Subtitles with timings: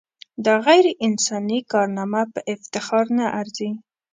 [0.45, 3.69] دا غیر انساني کارنامه په افتخار نه ارزي.